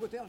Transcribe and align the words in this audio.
C'est 0.00 0.18
bon, 0.18 0.26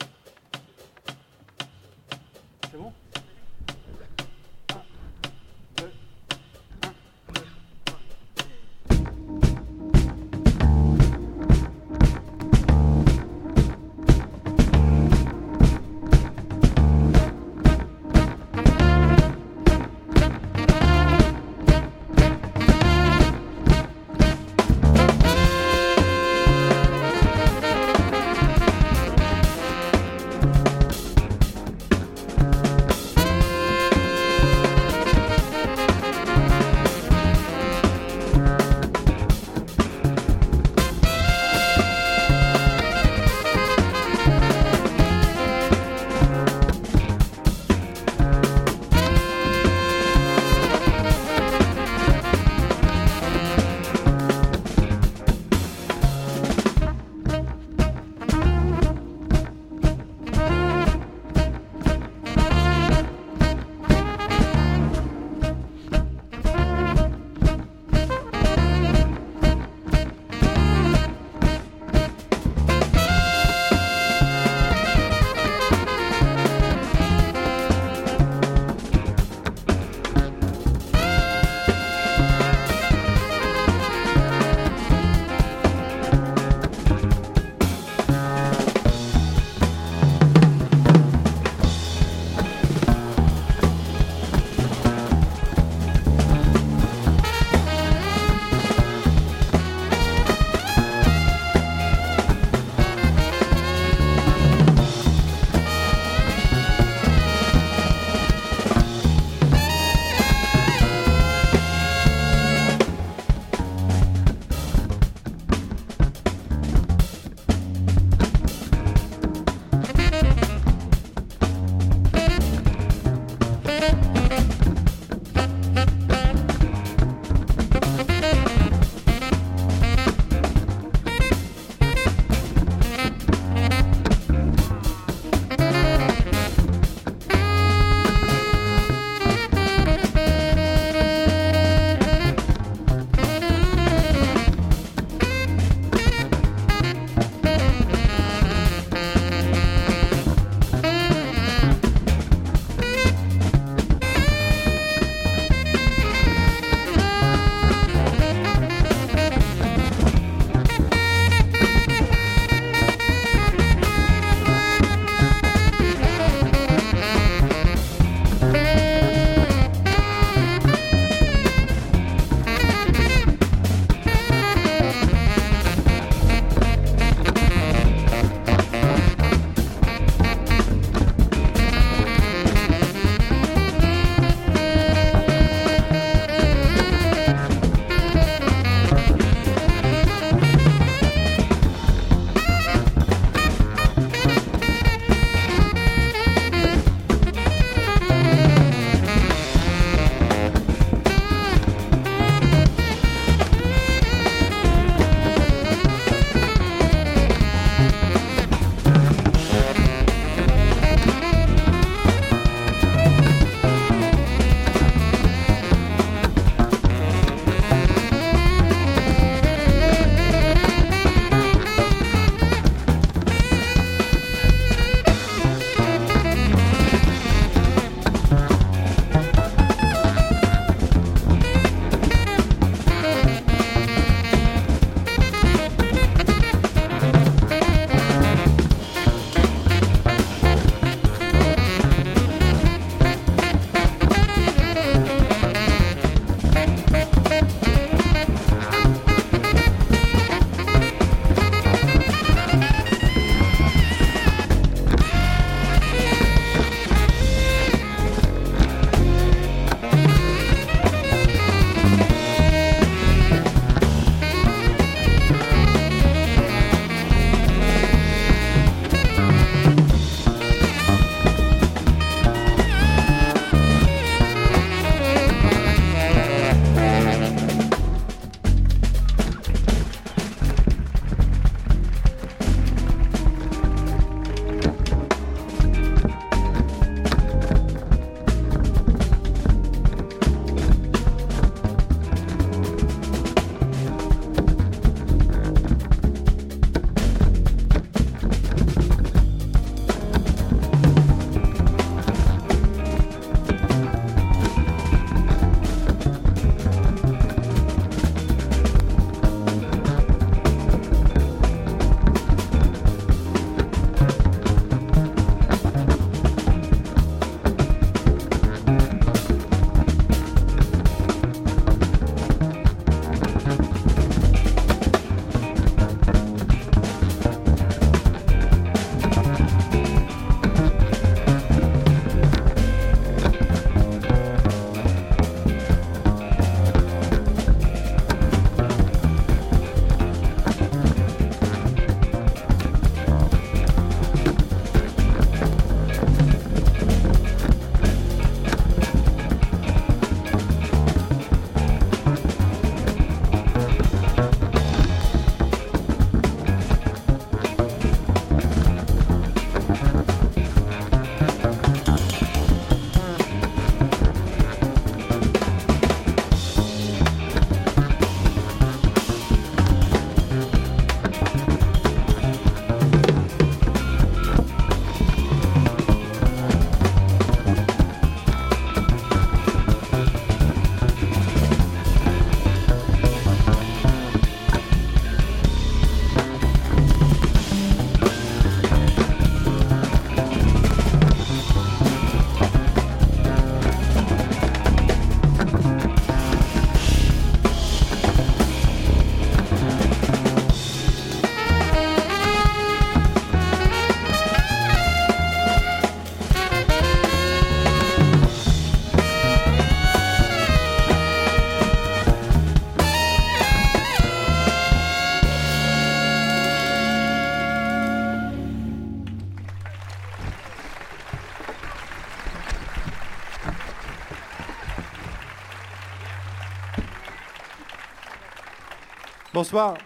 Bonsoir. 429.40 429.78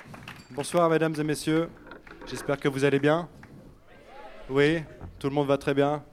Bonsoir, 0.49 0.89
mesdames 0.89 1.13
et 1.15 1.23
messieurs. 1.23 1.69
J'espère 2.25 2.59
que 2.59 2.67
vous 2.67 2.85
allez 2.85 2.97
bien. 2.97 3.29
Oui, 4.49 4.79
tout 5.19 5.29
le 5.29 5.35
monde 5.35 5.45
va 5.47 5.59
très 5.59 5.75
bien. 5.75 6.03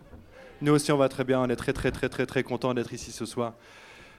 Nous 0.61 0.75
aussi, 0.75 0.93
on 0.93 0.99
va 0.99 1.09
très 1.09 1.25
bien. 1.25 1.41
On 1.41 1.49
est 1.49 1.57
très, 1.57 1.73
très, 1.73 1.91
très, 1.91 2.11
très, 2.11 2.27
très 2.27 2.43
contents 2.43 2.75
d'être 2.75 2.93
ici 2.93 3.13
ce 3.13 3.25
soir. 3.25 3.55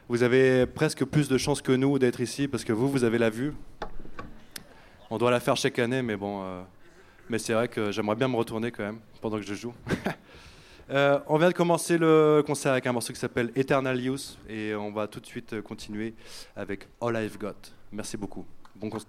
Vous 0.10 0.24
avez 0.24 0.66
presque 0.66 1.06
plus 1.06 1.30
de 1.30 1.38
chances 1.38 1.62
que 1.62 1.72
nous 1.72 2.00
d'être 2.00 2.20
ici 2.20 2.48
parce 2.48 2.64
que 2.64 2.74
vous, 2.74 2.90
vous 2.90 3.04
avez 3.04 3.20
la 3.20 3.30
vue. 3.30 3.54
On 5.12 5.20
doit 5.20 5.30
la 5.30 5.40
faire 5.40 5.56
chaque 5.56 5.78
année, 5.78 6.02
mais 6.02 6.16
bon. 6.16 6.42
euh, 6.44 6.64
mais 7.30 7.38
c'est 7.38 7.54
vrai 7.54 7.68
que 7.68 7.92
j'aimerais 7.92 8.16
bien 8.16 8.28
me 8.28 8.38
retourner 8.38 8.72
quand 8.72 8.84
même 8.84 9.02
pendant 9.22 9.38
que 9.38 9.46
je 9.46 9.54
joue. 9.54 9.74
Euh, 10.90 11.20
on 11.28 11.38
vient 11.38 11.48
de 11.48 11.54
commencer 11.54 11.98
le 11.98 12.44
concert 12.46 12.74
avec 12.74 12.86
un 12.86 12.92
morceau 12.92 13.14
qui 13.14 13.20
s'appelle 13.20 13.50
Eternal 13.56 13.98
Youth 13.98 14.38
et 14.50 14.76
on 14.76 14.92
va 14.92 15.08
tout 15.08 15.22
de 15.22 15.26
suite 15.26 15.62
continuer 15.62 16.16
avec 16.54 16.90
All 17.00 17.16
I've 17.16 17.38
Got. 17.38 17.72
Merci 17.94 18.18
beaucoup. 18.18 18.46
Bon 18.76 18.90
concert. 18.90 19.08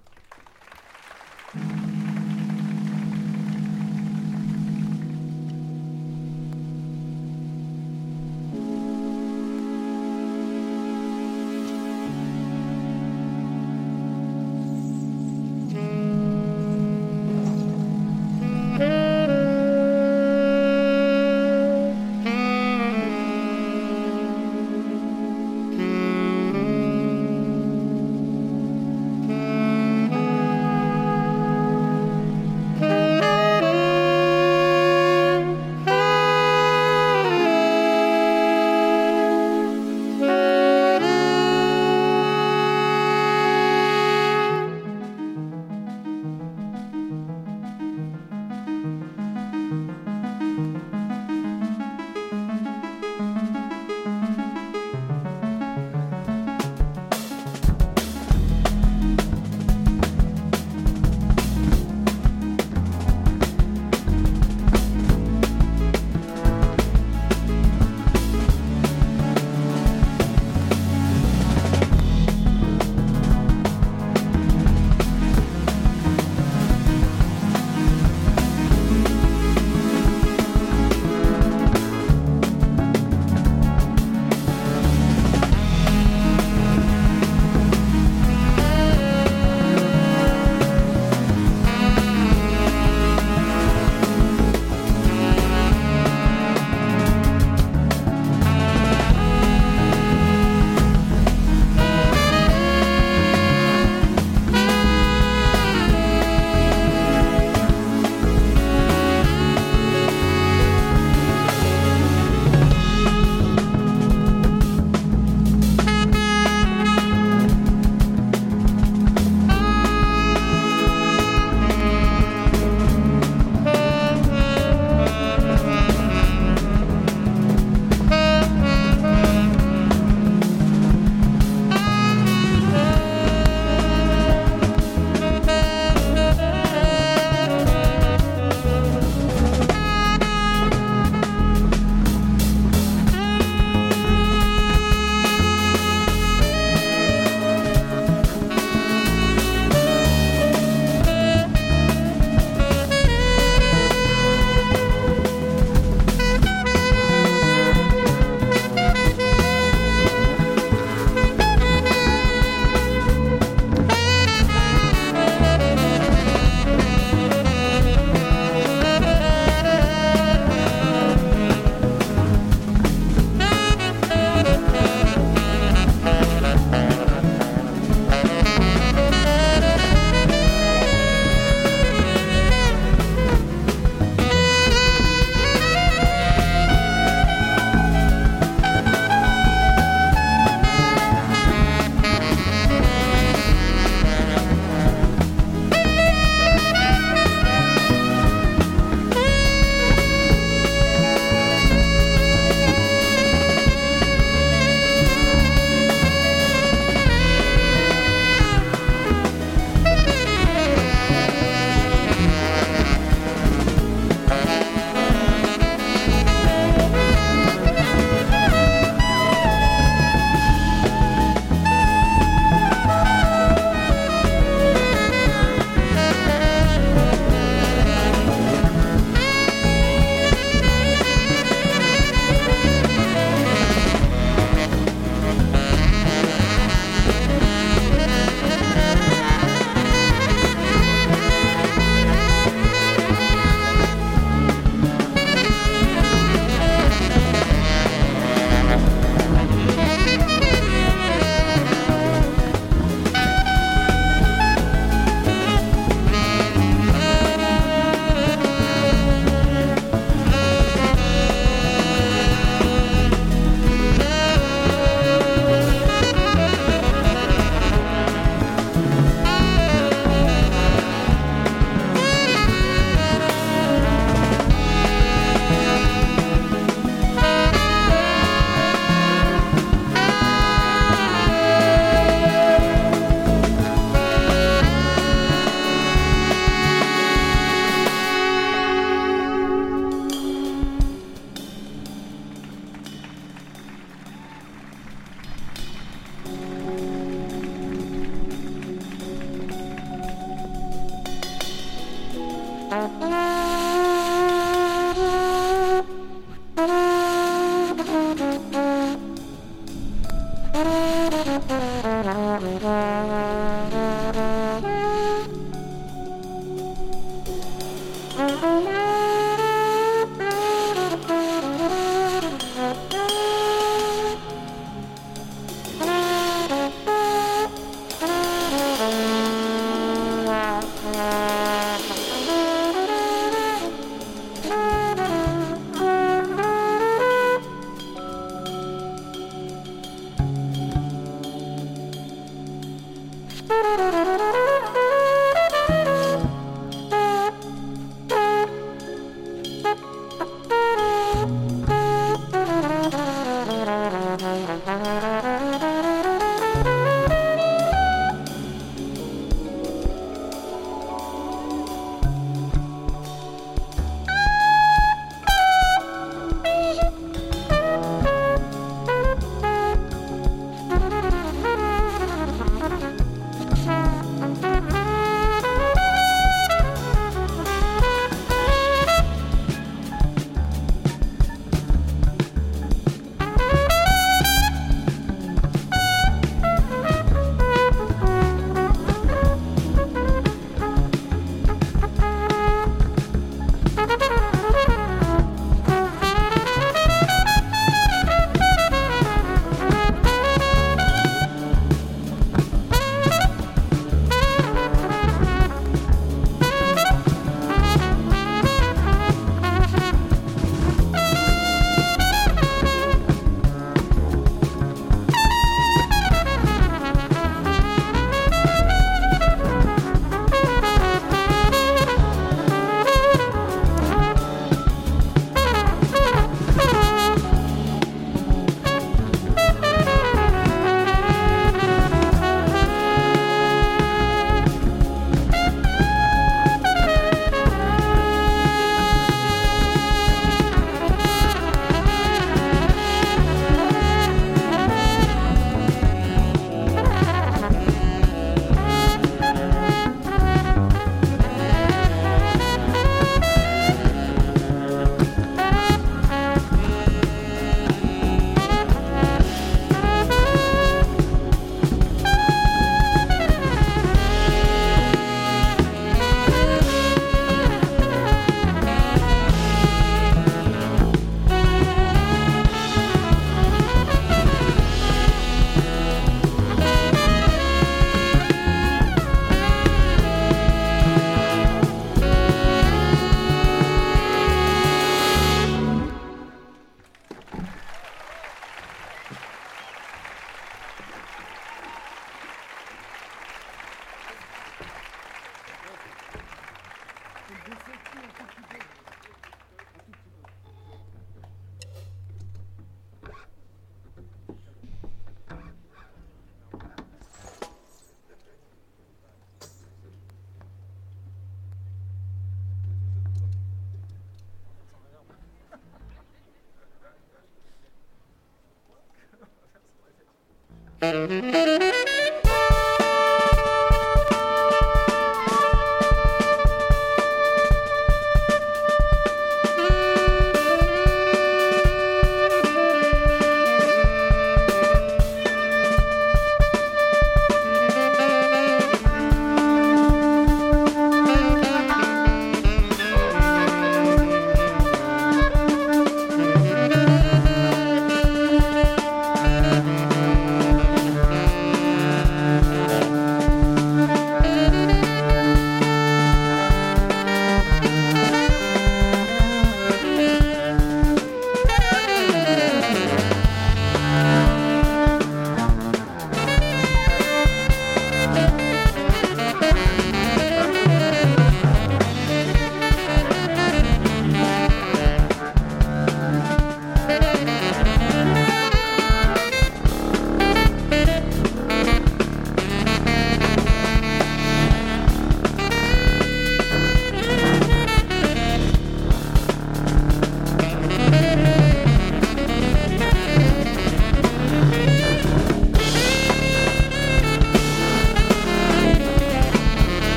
Mm-hmm. 521.23 521.62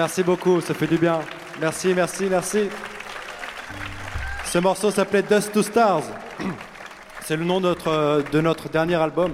Merci 0.00 0.22
beaucoup, 0.22 0.62
ça 0.62 0.72
fait 0.72 0.86
du 0.86 0.96
bien. 0.96 1.20
Merci, 1.60 1.92
merci, 1.92 2.24
merci. 2.24 2.70
Ce 4.46 4.56
morceau 4.56 4.90
s'appelait 4.90 5.22
Dust 5.22 5.52
to 5.52 5.62
Stars. 5.62 6.04
C'est 7.20 7.36
le 7.36 7.44
nom 7.44 7.60
de 7.60 7.68
notre, 7.68 8.24
de 8.32 8.40
notre 8.40 8.70
dernier 8.70 8.94
album. 8.94 9.32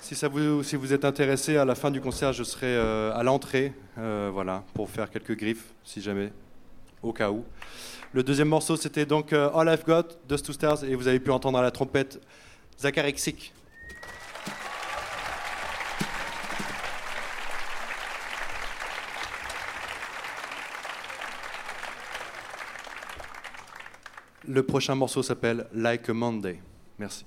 Si, 0.00 0.14
ça 0.14 0.28
vous, 0.28 0.62
si 0.62 0.76
vous 0.76 0.94
êtes 0.94 1.04
intéressé, 1.04 1.58
à 1.58 1.66
la 1.66 1.74
fin 1.74 1.90
du 1.90 2.00
concert, 2.00 2.32
je 2.32 2.42
serai 2.42 2.68
euh, 2.68 3.12
à 3.14 3.22
l'entrée, 3.22 3.74
euh, 3.98 4.30
voilà, 4.32 4.64
pour 4.72 4.88
faire 4.88 5.10
quelques 5.10 5.36
griffes, 5.36 5.66
si 5.84 6.00
jamais, 6.00 6.32
au 7.02 7.12
cas 7.12 7.30
où. 7.30 7.44
Le 8.14 8.22
deuxième 8.22 8.48
morceau, 8.48 8.76
c'était 8.76 9.04
donc 9.04 9.34
euh, 9.34 9.50
All 9.54 9.68
I've 9.68 9.84
Got, 9.84 10.16
Dust 10.26 10.46
to 10.46 10.54
Stars, 10.54 10.84
et 10.84 10.94
vous 10.94 11.06
avez 11.06 11.20
pu 11.20 11.30
entendre 11.30 11.58
à 11.58 11.62
la 11.62 11.70
trompette 11.70 12.18
Zachary. 12.80 13.14
Le 24.48 24.62
prochain 24.62 24.94
morceau 24.94 25.22
s'appelle 25.22 25.66
Like 25.74 26.08
a 26.08 26.14
Monday. 26.14 26.60
Merci. 26.98 27.26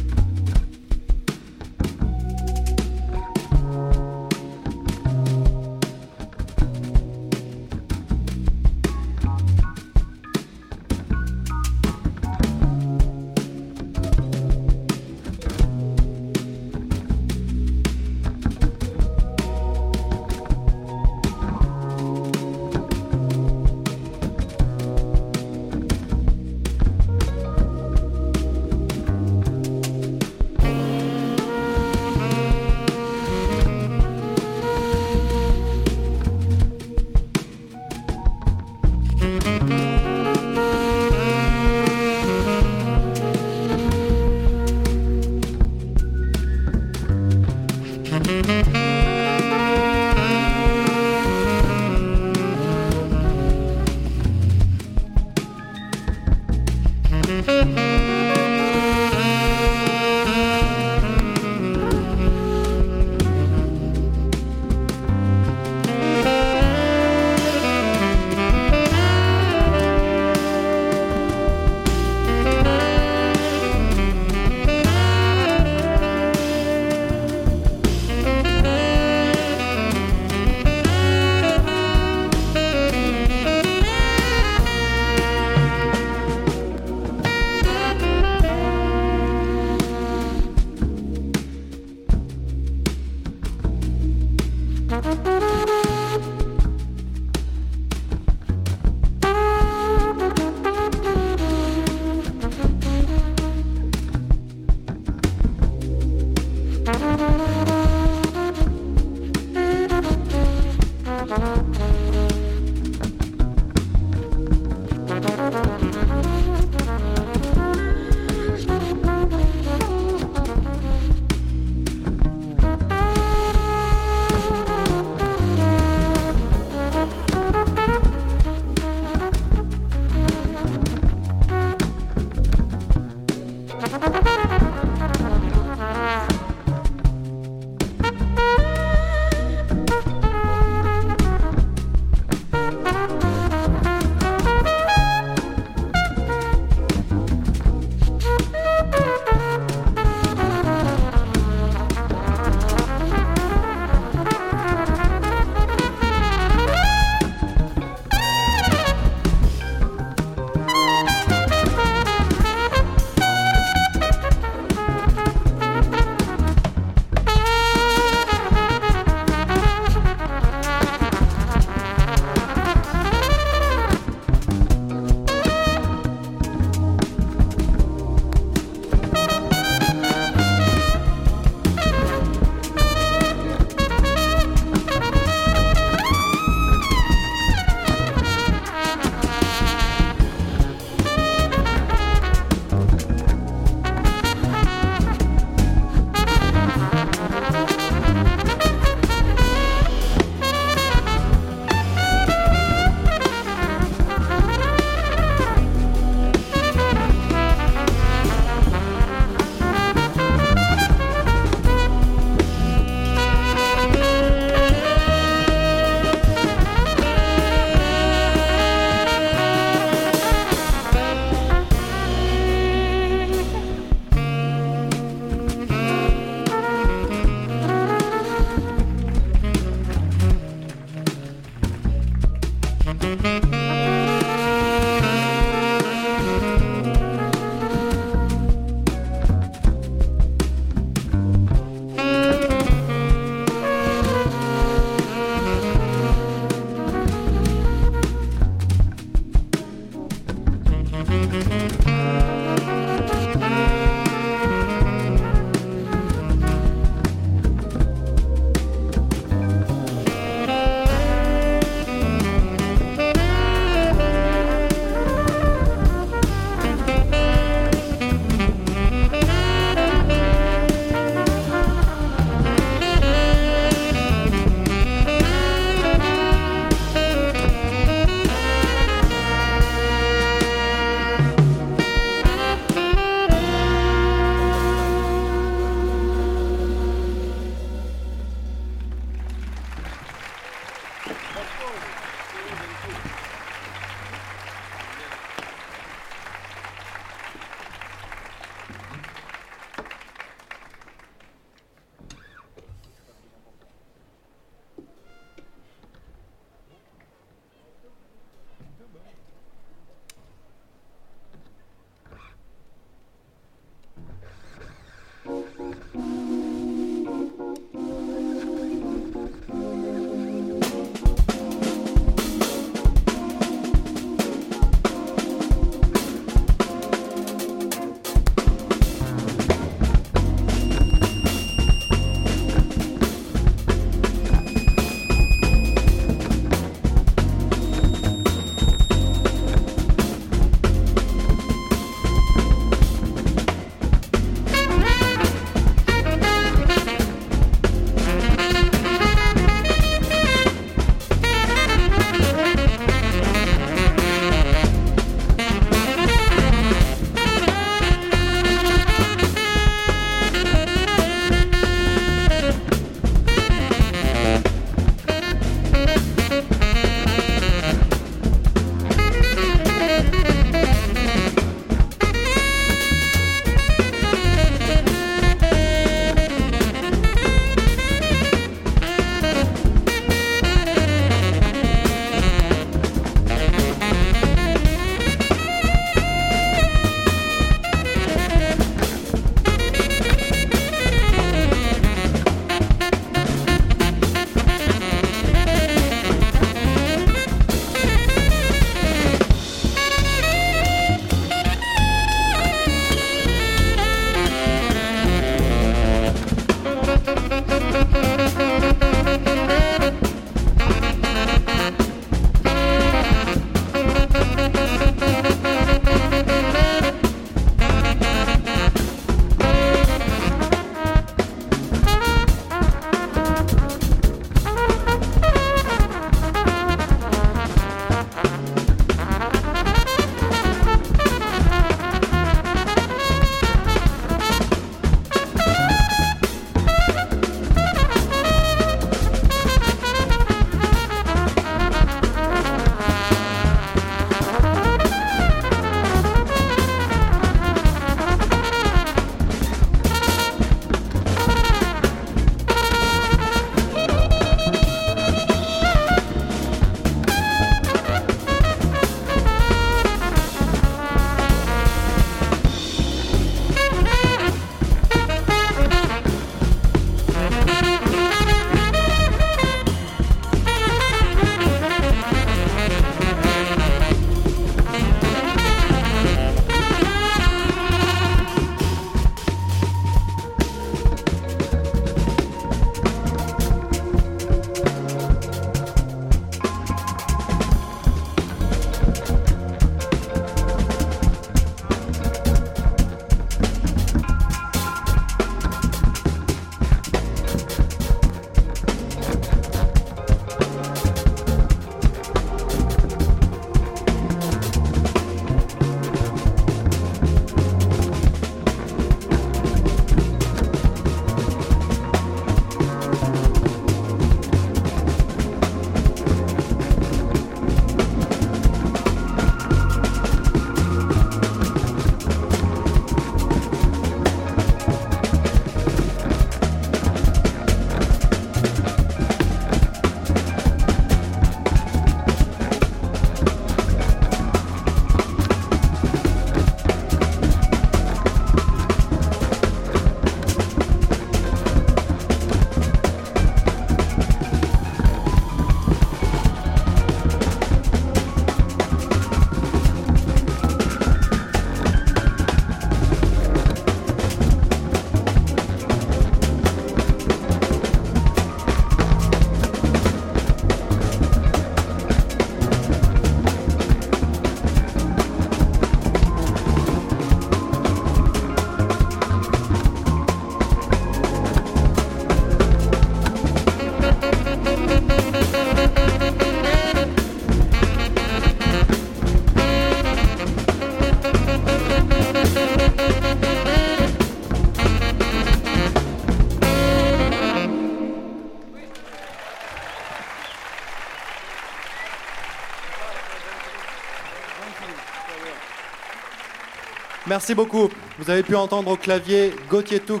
Merci 597.14 597.32
beaucoup. 597.32 597.68
Vous 597.96 598.10
avez 598.10 598.24
pu 598.24 598.34
entendre 598.34 598.72
au 598.72 598.76
clavier 598.76 599.32
Gauthier 599.48 599.78
Toux. 599.78 600.00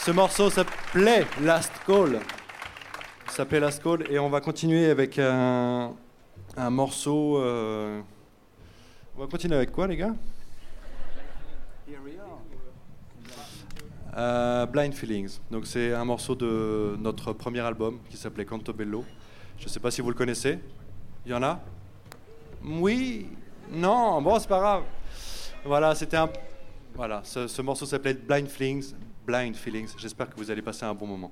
Ce 0.00 0.10
morceau 0.10 0.50
s'appelait 0.50 1.26
Last 1.42 1.72
Call. 1.86 2.20
s'appelait 3.28 3.60
Last 3.60 3.82
Call 3.82 4.10
et 4.10 4.18
on 4.18 4.28
va 4.30 4.40
continuer 4.40 4.86
avec 4.90 5.18
un, 5.18 5.92
un 6.56 6.70
morceau. 6.70 7.38
euh, 7.38 8.00
On 9.16 9.20
va 9.20 9.26
continuer 9.26 9.56
avec 9.56 9.72
quoi, 9.72 9.86
les 9.86 9.96
gars? 9.96 10.14
Euh, 14.16 14.66
Blind 14.66 14.94
Feelings. 14.94 15.38
Donc 15.50 15.66
c'est 15.66 15.92
un 15.92 16.04
morceau 16.04 16.34
de 16.34 16.96
notre 16.98 17.32
premier 17.32 17.60
album 17.60 18.00
qui 18.10 18.16
s'appelait 18.16 18.44
Canto 18.44 18.72
Bello. 18.72 19.04
Je 19.58 19.64
ne 19.64 19.68
sais 19.68 19.80
pas 19.80 19.90
si 19.90 20.00
vous 20.00 20.08
le 20.08 20.14
connaissez. 20.16 20.58
Y 21.26 21.34
en 21.34 21.42
a? 21.42 21.60
Oui 22.64 23.28
Non 23.70 24.22
Bon, 24.22 24.38
c'est 24.38 24.48
pas 24.48 24.60
grave. 24.60 24.82
Voilà, 25.64 25.94
c'était 25.94 26.16
un. 26.16 26.28
Voilà, 26.94 27.22
ce 27.24 27.62
morceau 27.62 27.86
s'appelait 27.86 28.14
Blind 28.14 28.48
Feelings. 28.48 28.94
Blind 29.26 29.54
Feelings. 29.54 29.94
J'espère 29.98 30.30
que 30.30 30.36
vous 30.36 30.50
allez 30.50 30.62
passer 30.62 30.84
un 30.84 30.94
bon 30.94 31.06
moment. 31.06 31.30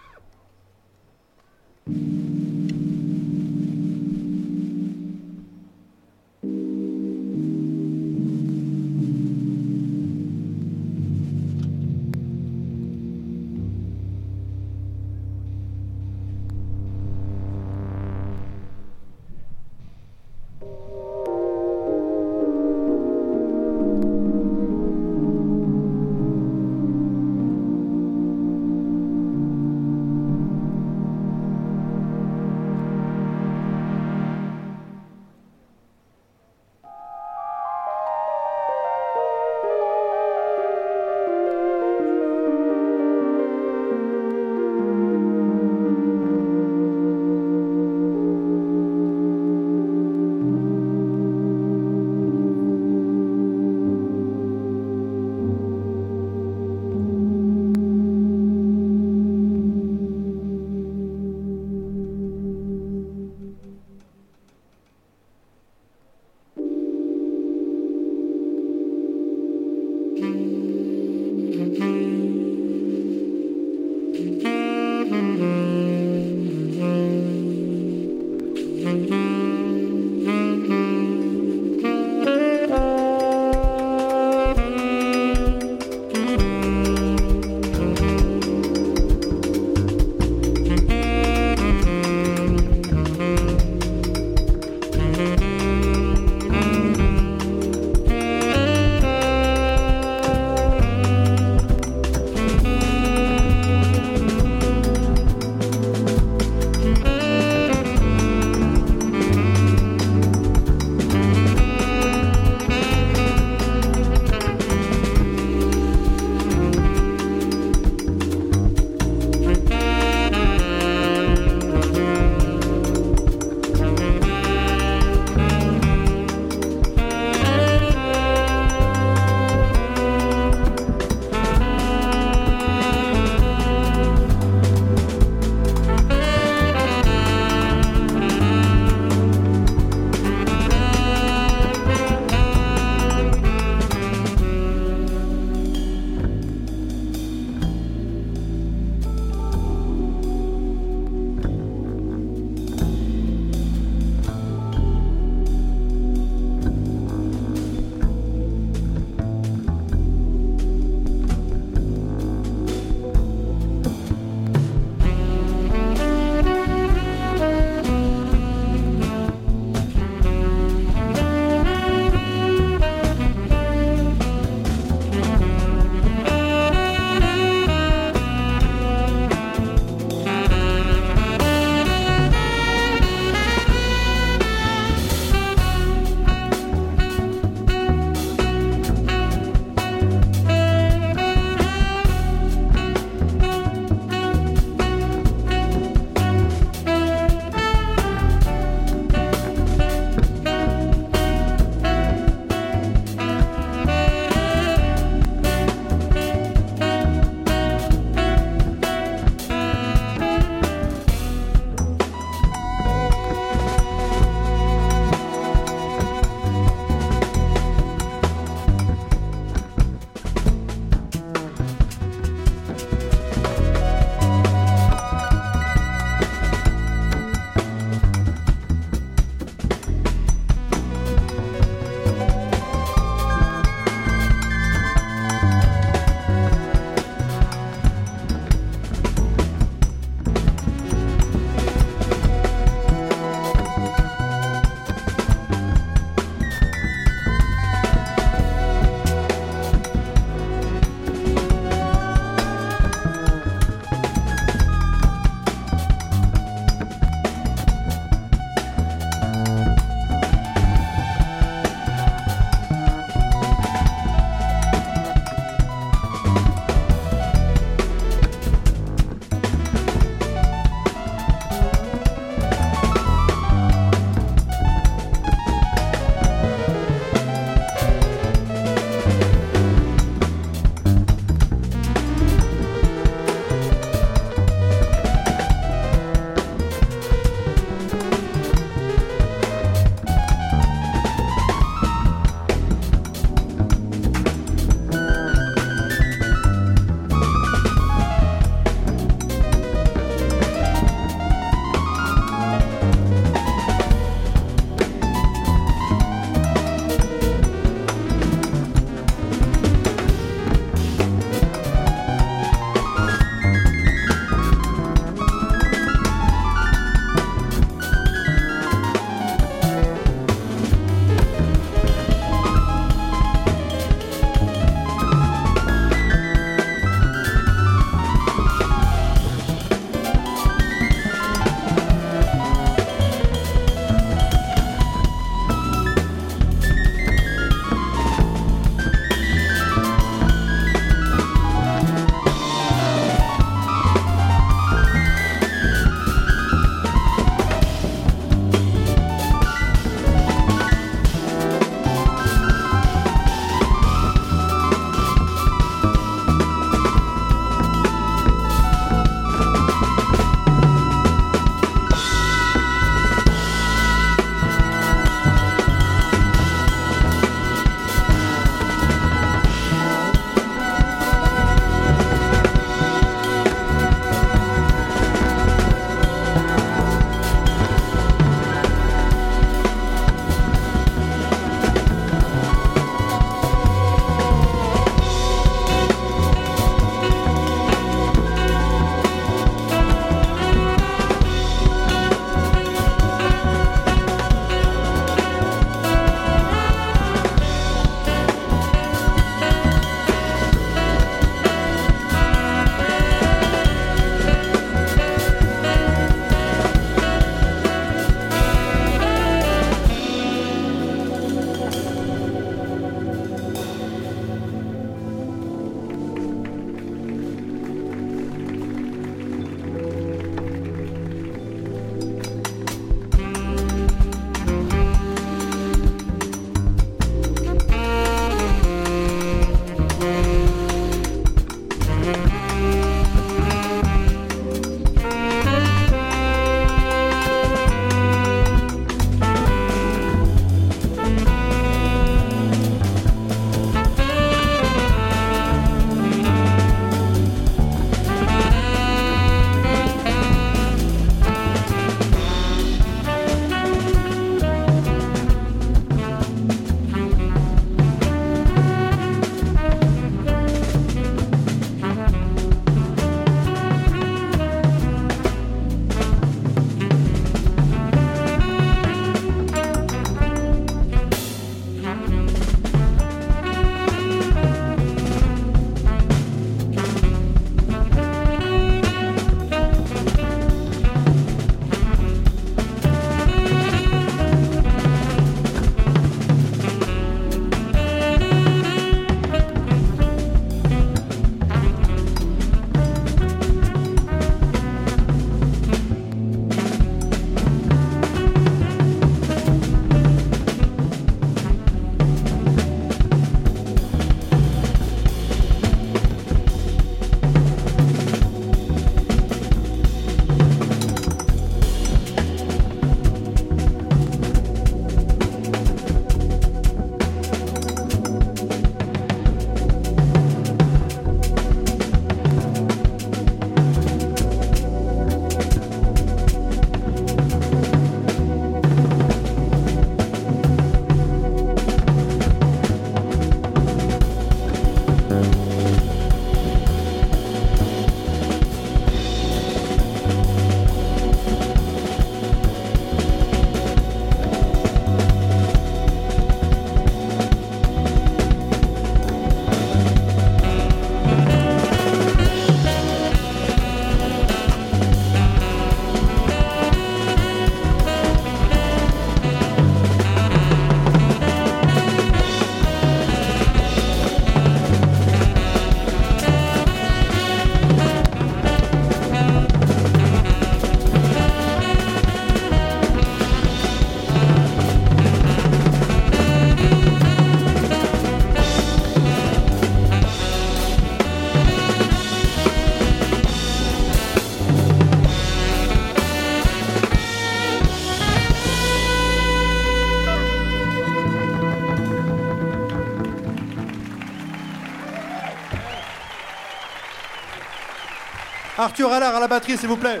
Arthur 598.70 598.92
Allard 598.92 599.16
à 599.16 599.18
la 599.18 599.26
batterie, 599.26 599.56
s'il 599.56 599.68
vous 599.68 599.76
plaît. 599.76 600.00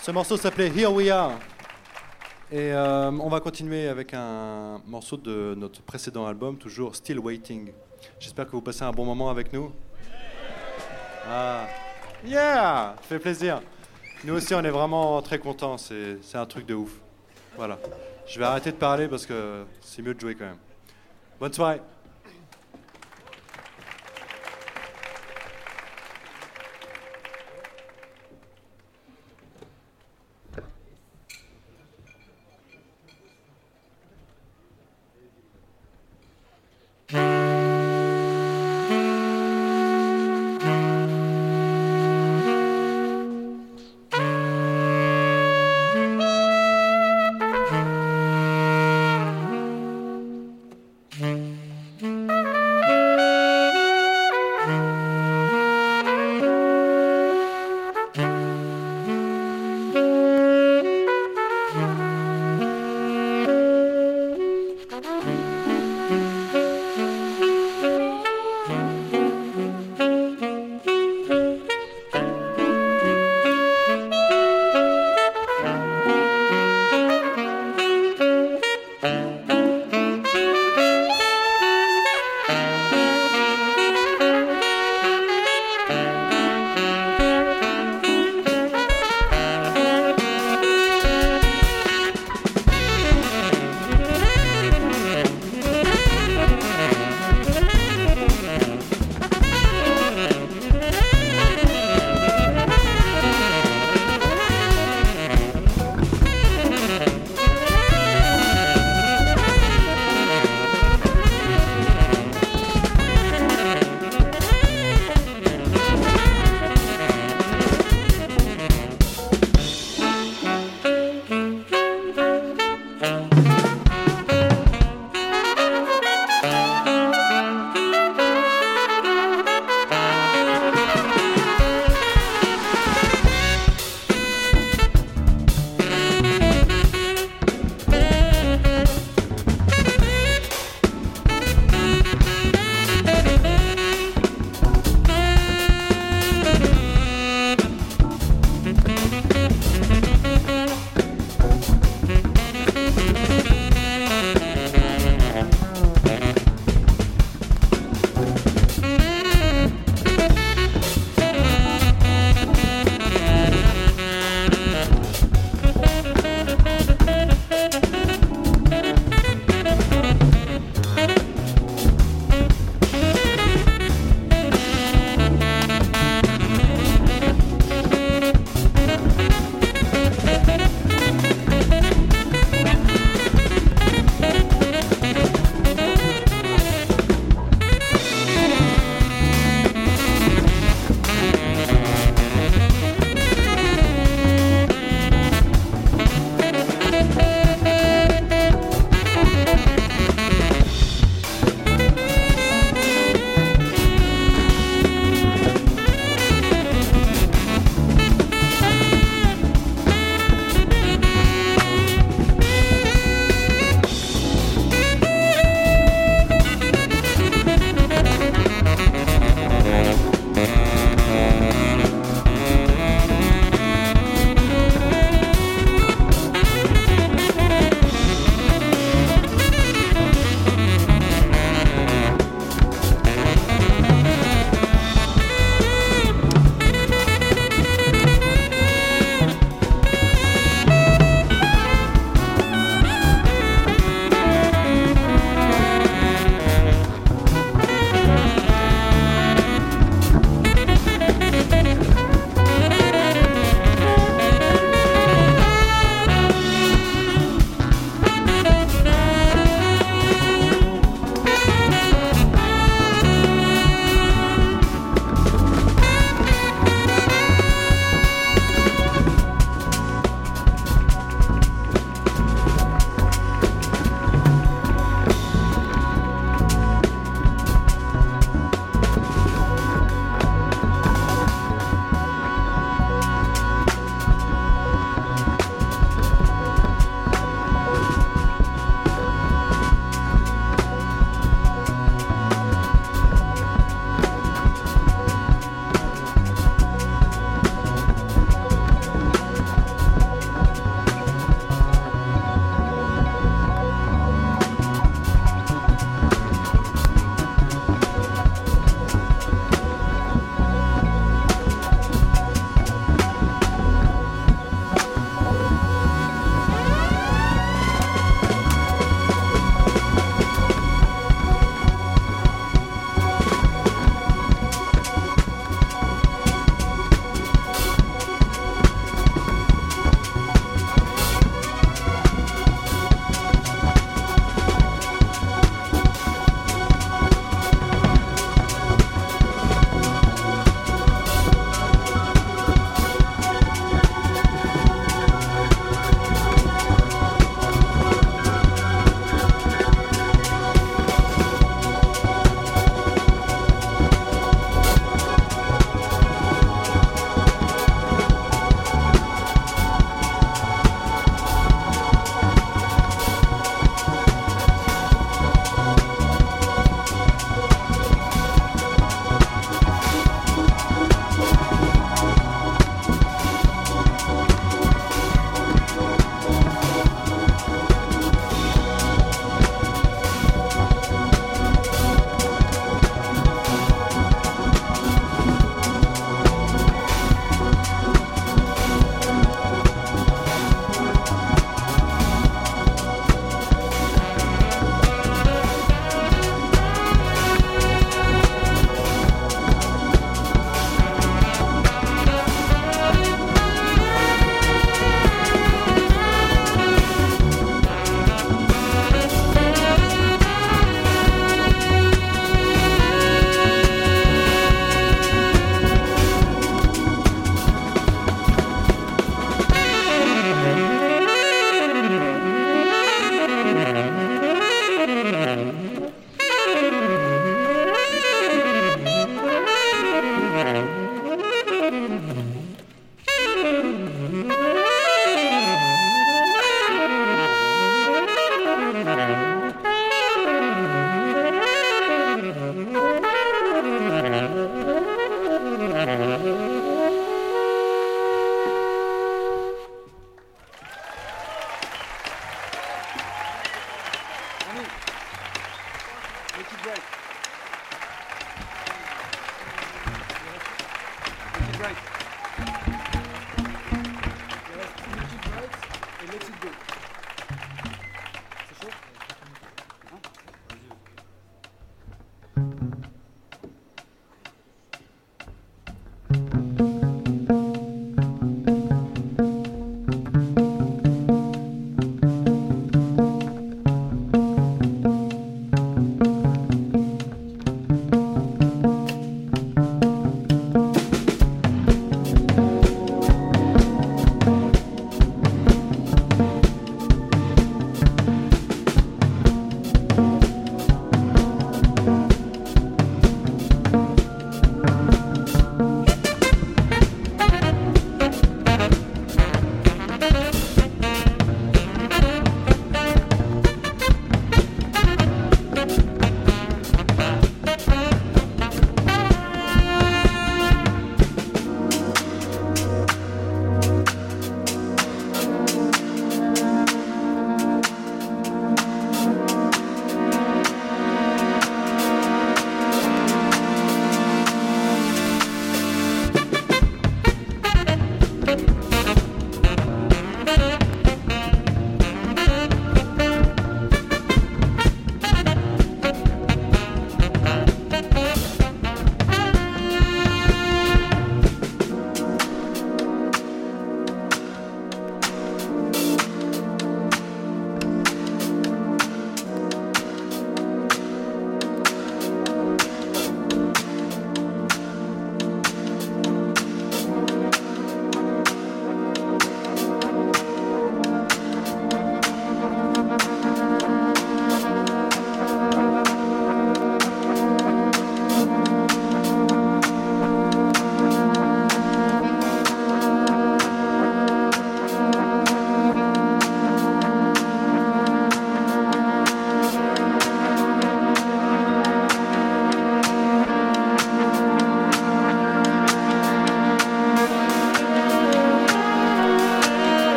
Ce 0.00 0.10
morceau 0.10 0.38
s'appelait 0.38 0.68
Here 0.68 0.90
We 0.90 1.10
Are. 1.10 1.32
Et 2.50 2.72
euh, 2.72 3.10
on 3.10 3.28
va 3.28 3.40
continuer 3.40 3.88
avec 3.88 4.14
un 4.14 4.80
morceau 4.86 5.18
de 5.18 5.54
notre 5.54 5.82
précédent 5.82 6.26
album, 6.26 6.56
toujours 6.56 6.96
Still 6.96 7.18
Waiting. 7.18 7.72
J'espère 8.18 8.46
que 8.46 8.52
vous 8.52 8.62
passez 8.62 8.84
un 8.84 8.92
bon 8.92 9.04
moment 9.04 9.28
avec 9.28 9.52
nous. 9.52 9.70
Ah, 11.28 11.66
yeah, 12.24 12.96
fait 13.02 13.18
plaisir. 13.18 13.60
Nous 14.24 14.32
aussi, 14.32 14.54
on 14.54 14.64
est 14.64 14.70
vraiment 14.70 15.20
très 15.20 15.38
contents. 15.38 15.76
C'est 15.76 16.16
un 16.32 16.46
truc 16.46 16.64
de 16.64 16.74
ouf. 16.74 16.92
Voilà. 17.58 17.78
Je 18.30 18.38
vais 18.38 18.44
arrêter 18.44 18.70
de 18.70 18.76
parler 18.76 19.08
parce 19.08 19.26
que 19.26 19.64
c'est 19.80 20.02
mieux 20.02 20.14
de 20.14 20.20
jouer 20.20 20.36
quand 20.36 20.44
même. 20.44 20.58
Bonne 21.40 21.52
soirée. 21.52 21.80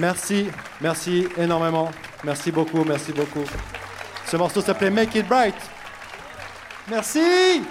Merci, 0.00 0.48
merci 0.80 1.28
énormément. 1.36 1.90
Merci 2.24 2.50
beaucoup, 2.50 2.84
merci 2.84 3.12
beaucoup. 3.12 3.44
Ce 4.24 4.34
morceau 4.34 4.62
s'appelait 4.62 4.88
Make 4.88 5.14
It 5.14 5.28
Bright. 5.28 5.54
Merci. 6.88 7.62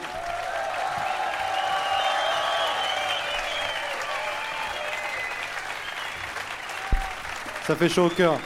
Ça 7.65 7.75
fait 7.75 7.89
chaud 7.89 8.05
au 8.05 8.09
cœur. 8.09 8.39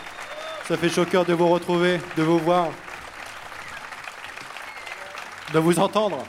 Ça 0.66 0.78
fait 0.78 0.90
chaud 0.90 1.02
au 1.02 1.06
cœur 1.06 1.26
de 1.26 1.34
vous 1.34 1.50
retrouver, 1.50 2.00
de 2.16 2.24
vous 2.24 2.40
voir, 2.40 2.70
de 5.54 5.60
vous 5.60 5.78
entendre. 5.78 6.26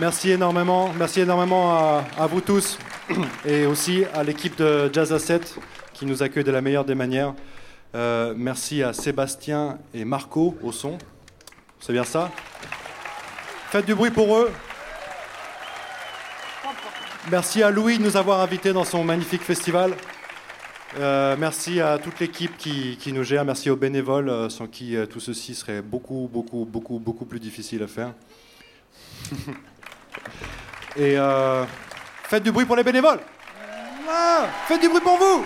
Merci 0.00 0.30
énormément, 0.30 0.94
merci 0.96 1.20
énormément 1.20 1.76
à, 1.76 2.26
vous 2.26 2.40
tous 2.40 2.78
et 3.44 3.66
aussi 3.66 4.06
à 4.14 4.22
l'équipe 4.22 4.56
de 4.56 4.88
Jazz 4.90 5.12
Asset 5.12 5.42
qui 5.92 6.06
nous 6.06 6.22
accueille 6.22 6.42
de 6.42 6.50
la 6.50 6.62
meilleure 6.62 6.86
des 6.86 6.94
manières. 6.94 7.34
Euh, 7.94 8.32
merci 8.34 8.82
à 8.82 8.94
Sébastien 8.94 9.76
et 9.92 10.06
Marco 10.06 10.56
au 10.62 10.72
son. 10.72 10.96
C'est 11.80 11.92
bien 11.92 12.04
ça? 12.04 12.32
Faites 13.68 13.84
du 13.84 13.94
bruit 13.94 14.10
pour 14.10 14.34
eux. 14.38 14.50
Merci 17.30 17.62
à 17.62 17.70
Louis 17.70 17.98
de 17.98 18.02
nous 18.02 18.16
avoir 18.16 18.40
invités 18.40 18.72
dans 18.72 18.84
son 18.84 19.04
magnifique 19.04 19.42
festival. 19.42 19.92
Euh, 20.98 21.36
merci 21.38 21.78
à 21.82 21.98
toute 21.98 22.20
l'équipe 22.20 22.56
qui, 22.56 23.12
nous 23.12 23.22
gère. 23.22 23.44
Merci 23.44 23.68
aux 23.68 23.76
bénévoles 23.76 24.30
euh, 24.30 24.48
sans 24.48 24.66
qui 24.66 24.96
tout 25.10 25.20
ceci 25.20 25.54
serait 25.54 25.82
beaucoup, 25.82 26.26
beaucoup, 26.32 26.64
beaucoup, 26.64 26.98
beaucoup 26.98 27.26
plus 27.26 27.38
difficile 27.38 27.82
à 27.82 27.86
faire. 27.86 28.14
Et 30.96 31.16
euh, 31.18 31.64
faites 32.24 32.42
du 32.42 32.50
bruit 32.52 32.64
pour 32.66 32.76
les 32.76 32.84
bénévoles. 32.84 33.20
Faites 34.66 34.80
du 34.80 34.88
bruit 34.88 35.00
pour 35.00 35.16
vous. 35.16 35.44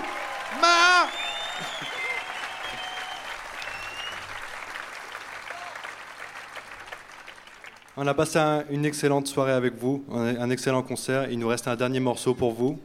On 7.96 8.06
a 8.06 8.14
passé 8.14 8.38
un- 8.38 8.64
une 8.70 8.84
excellente 8.84 9.28
soirée 9.28 9.52
avec 9.52 9.74
vous, 9.76 10.04
un, 10.10 10.36
un 10.40 10.50
excellent 10.50 10.82
concert. 10.82 11.30
Il 11.30 11.38
nous 11.38 11.46
reste 11.48 11.68
un 11.68 11.76
dernier 11.76 12.00
morceau 12.00 12.34
pour 12.34 12.52
vous. 12.52 12.80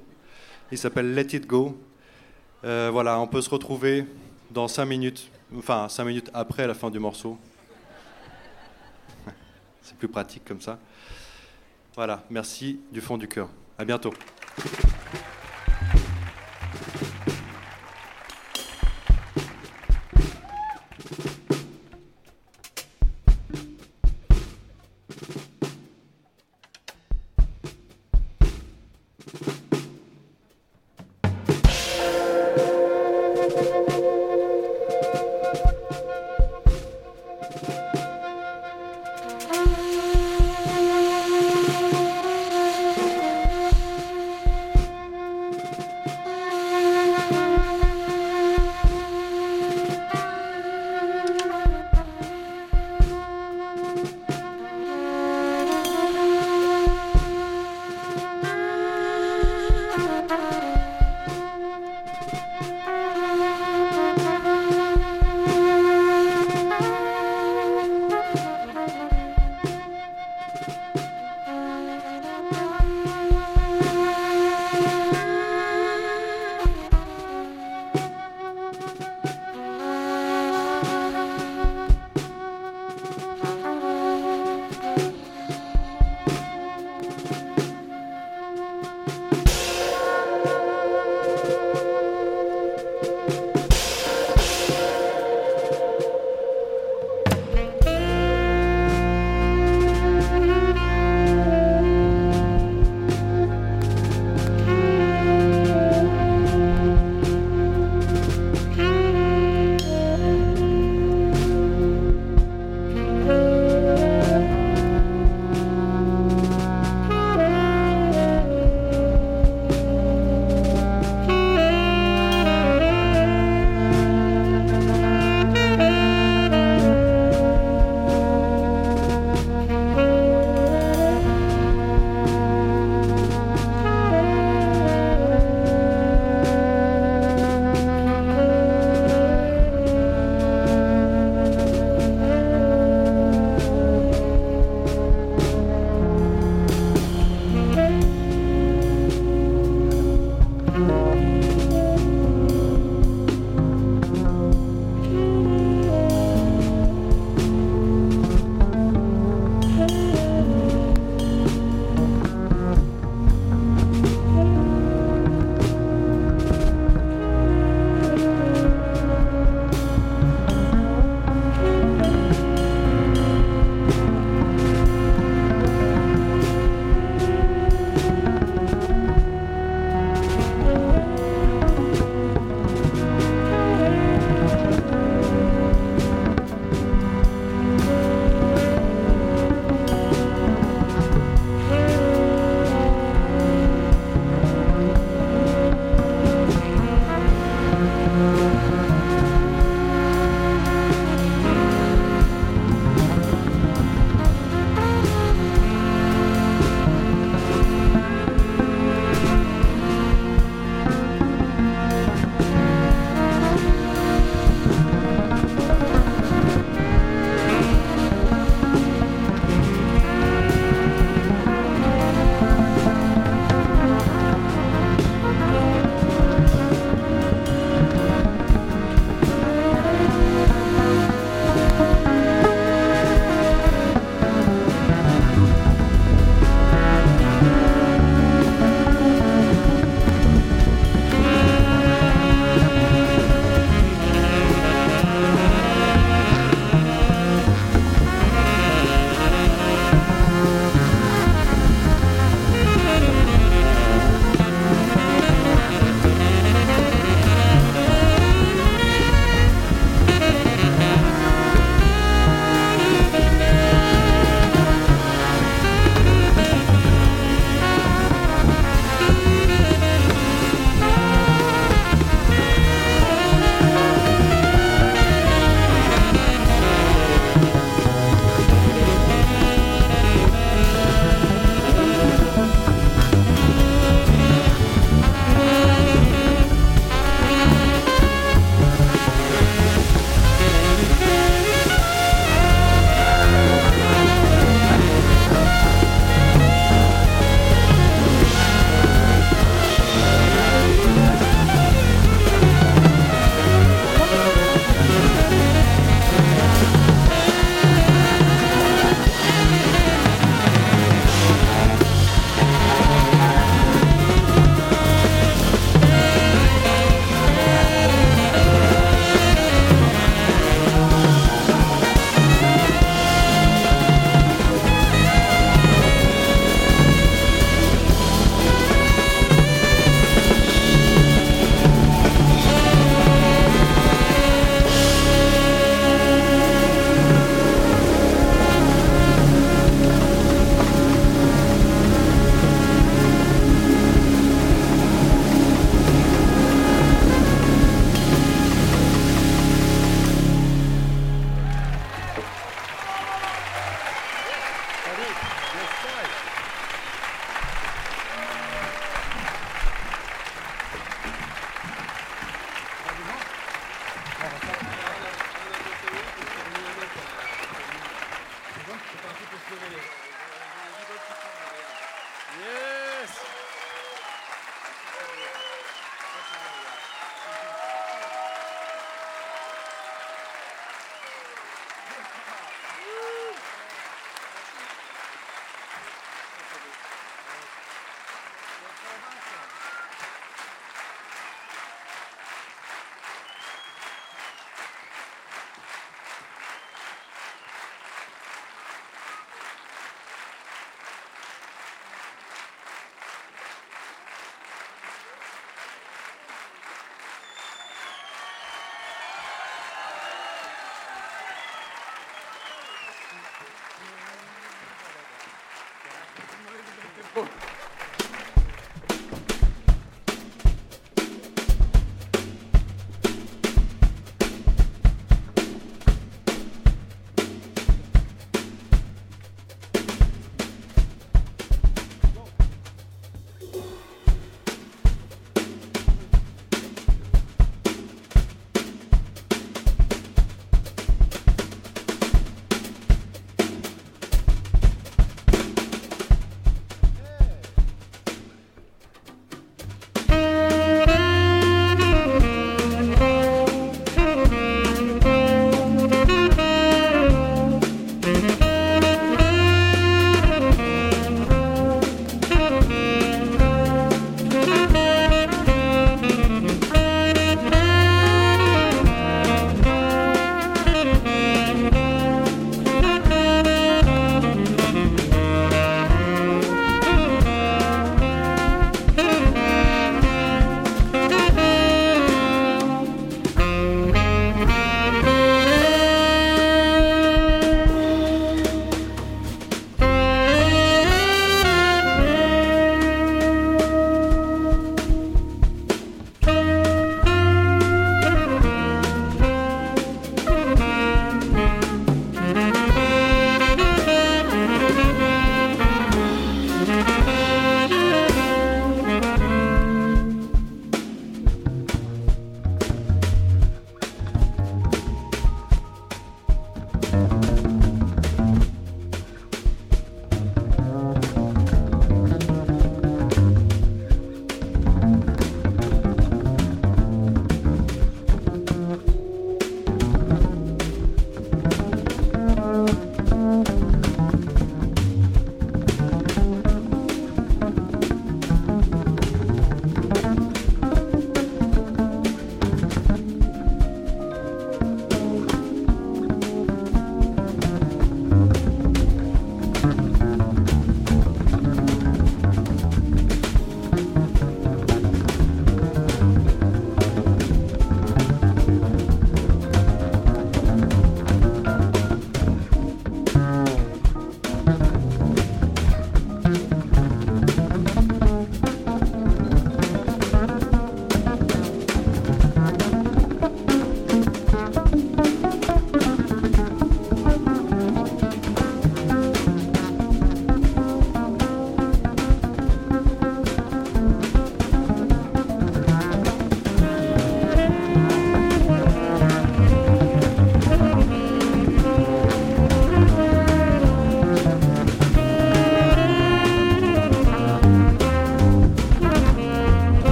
Il 0.71 0.77
s'appelle 0.77 1.15
Let 1.15 1.35
It 1.35 1.47
Go. 1.47 1.79
Euh, 2.63 2.89
voilà, 2.91 3.19
on 3.19 3.25
peut 3.27 3.41
se 3.41 3.49
retrouver 3.49 4.05
dans 4.51 4.67
5 4.67 4.85
minutes, 4.85 5.29
enfin 5.57 5.87
5 5.89 6.03
minutes 6.05 6.29
après 6.33 6.67
la 6.67 6.75
fin 6.75 6.91
du 6.91 6.99
morceau. 6.99 7.39
C'est 9.81 9.95
plus 9.97 10.07
pratique 10.09 10.45
comme 10.45 10.61
ça. 10.61 10.77
Voilà, 11.95 12.23
merci 12.29 12.79
du 12.91 13.01
fond 13.01 13.17
du 13.17 13.27
cœur. 13.27 13.49
À 13.77 13.85
bientôt. 13.85 14.13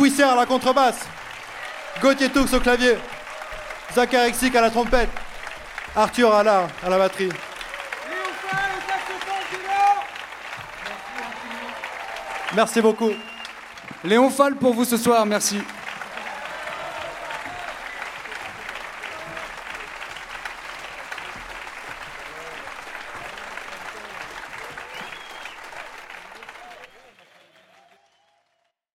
Rémi 0.00 0.10
Bouissère 0.10 0.30
à 0.30 0.36
la 0.36 0.46
contrebasse. 0.46 1.00
Gauthier 2.00 2.30
Toux 2.30 2.54
au 2.54 2.60
clavier. 2.60 2.96
Zachar 3.94 4.24
Exic 4.24 4.54
à 4.56 4.62
la 4.62 4.70
trompette. 4.70 5.10
Arthur 5.94 6.34
à 6.34 6.42
la 6.42 6.98
batterie. 6.98 7.28
Merci 12.54 12.80
beaucoup. 12.80 13.10
Léon 14.02 14.30
Fall 14.30 14.56
pour 14.56 14.72
vous 14.72 14.84
ce 14.84 14.96
soir, 14.96 15.26
merci. 15.26 15.58